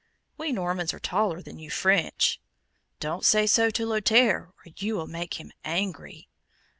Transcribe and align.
"We 0.35 0.51
Normans 0.51 0.95
are 0.95 0.99
taller 0.99 1.43
than 1.43 1.59
you 1.59 1.69
French." 1.69 2.41
"Don't 2.99 3.23
say 3.23 3.45
so 3.45 3.69
to 3.69 3.85
Lothaire, 3.85 4.47
or 4.65 4.71
you 4.77 4.95
will 4.95 5.05
make 5.05 5.35
him 5.39 5.51
angry." 5.63 6.27